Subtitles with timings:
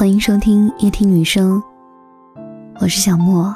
[0.00, 1.62] 欢迎收听夜听女生，
[2.80, 3.54] 我是小莫。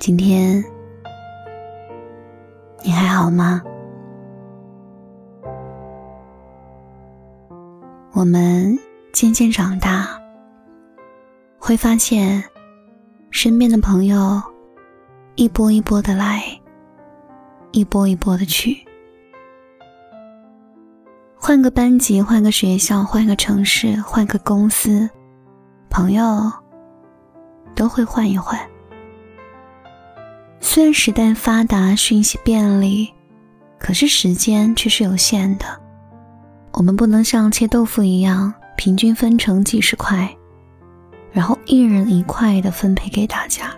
[0.00, 0.60] 今天
[2.82, 3.62] 你还好吗？
[8.14, 8.76] 我们
[9.12, 10.08] 渐渐长大，
[11.56, 12.42] 会发现
[13.30, 14.42] 身边的朋友
[15.36, 16.42] 一波一波的来，
[17.70, 18.76] 一波一波的去。
[21.44, 25.10] 换个班级，换个学校，换个城市，换个公司，
[25.90, 26.24] 朋友
[27.74, 28.56] 都会换一换。
[30.60, 33.12] 虽然时代发达，讯息便利，
[33.76, 35.66] 可是时间却是有限的。
[36.74, 40.32] 我们不能像切豆腐一样，平均分成几十块，
[41.32, 43.74] 然后一人一块的分配给大家。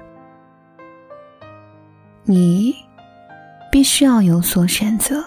[2.24, 2.74] 你
[3.72, 5.24] 必须要有所选择。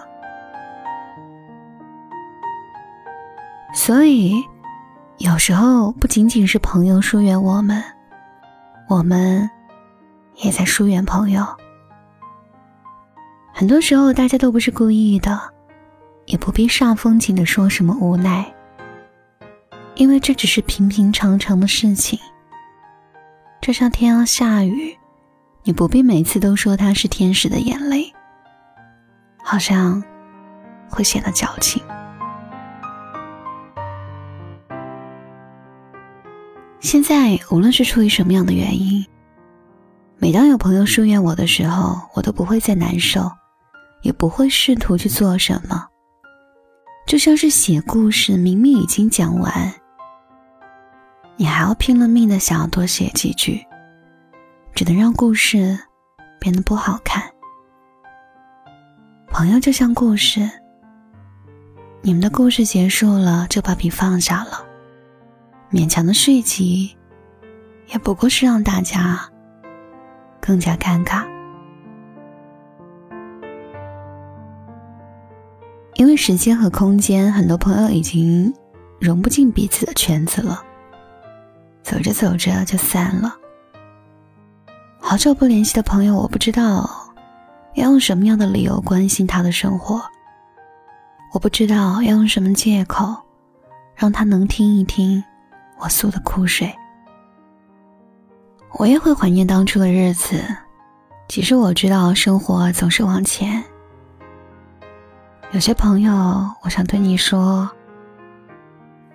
[3.74, 4.34] 所以，
[5.18, 7.82] 有时候不仅仅是朋友疏远我们，
[8.88, 9.48] 我们
[10.36, 11.46] 也在疏远朋友。
[13.52, 15.38] 很多时候，大家都不是故意的，
[16.26, 18.44] 也不必煞风景的说什么无奈，
[19.96, 22.18] 因为这只是平平常常的事情。
[23.60, 24.96] 就像天要下雨，
[25.62, 28.12] 你不必每次都说它是天使的眼泪，
[29.42, 30.02] 好像
[30.88, 31.82] 会显得矫情。
[36.80, 39.04] 现在无论是出于什么样的原因，
[40.16, 43.30] 每当有朋友疏远我的时候，我都不会再难受，
[44.02, 45.86] 也不会试图去做什么。
[47.06, 49.74] 就像是写故事，明明已经讲完，
[51.36, 53.60] 你还要拼了命的想要多写几句，
[54.72, 55.76] 只能让故事
[56.38, 57.22] 变得不好看。
[59.30, 60.48] 朋友就像故事，
[62.02, 64.67] 你们的故事结束了，就把笔放下了。
[65.70, 66.96] 勉强的续集，
[67.88, 69.20] 也不过是让大家
[70.40, 71.26] 更加尴尬。
[75.94, 78.54] 因为时间和空间，很多朋友已经
[78.98, 80.62] 融不进彼此的圈子了，
[81.82, 83.36] 走着走着就散了。
[85.00, 86.88] 好久不联系的朋友，我不知道
[87.74, 90.00] 要用什么样的理由关心他的生活，
[91.34, 93.14] 我不知道要用什么借口
[93.94, 95.22] 让他能听一听。
[95.80, 96.74] 我诉的苦水，
[98.78, 100.42] 我也会怀念当初的日子。
[101.28, 103.62] 其实我知道生活总是往前。
[105.52, 106.12] 有些朋友，
[106.62, 107.70] 我想对你说，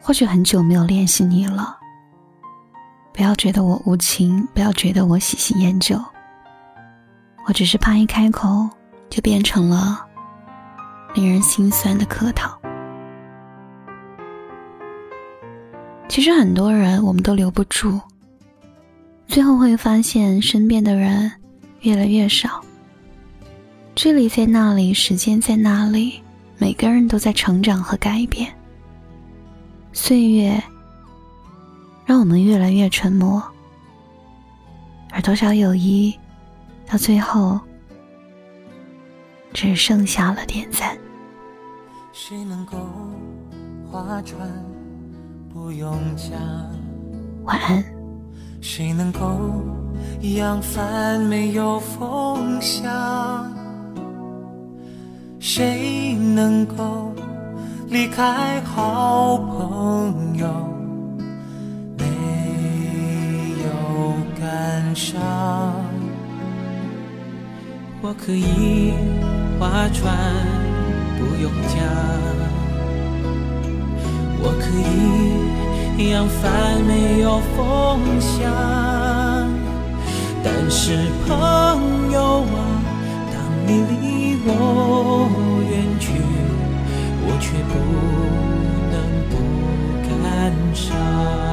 [0.02, 1.78] 或许很久没有联系你了，
[3.14, 6.00] 不要觉得我无情，不要觉得我喜新厌旧。
[7.46, 8.70] 我只是怕一开口
[9.10, 10.06] 就变成了
[11.14, 12.58] 令人心酸的客套。
[16.24, 18.00] 其实很多人我们都留不住，
[19.28, 21.30] 最后会发现身边的人
[21.82, 22.64] 越来越少。
[23.94, 26.22] 距离在那里，时间在那里，
[26.58, 28.50] 每个人都在成长和改变。
[29.92, 30.64] 岁月
[32.06, 33.44] 让我们越来越沉默，
[35.12, 36.18] 而多少友谊
[36.88, 37.60] 到最后
[39.52, 40.98] 只剩下了点赞。
[42.14, 42.78] 谁能够
[43.92, 44.50] 划船？
[45.54, 46.32] 不用讲，
[47.44, 47.84] 晚安。
[48.60, 49.20] 谁能够
[50.36, 53.54] 扬帆没有风向？
[55.40, 57.14] 谁能够
[57.88, 60.48] 离开好朋友
[62.00, 62.06] 没
[63.64, 65.22] 有感伤？
[68.02, 68.94] 我可以
[69.60, 70.18] 划船，
[71.20, 72.63] 不用讲。
[74.46, 77.58] 我可以扬帆，没有风
[78.20, 78.32] 向。
[80.44, 82.60] 但是朋友啊，
[83.32, 84.50] 当你离我
[85.72, 86.06] 远去，
[87.26, 87.74] 我却不
[88.92, 88.96] 能
[89.30, 89.34] 不
[90.10, 90.12] 感
[90.74, 91.53] 伤。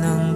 [0.00, 0.33] nắng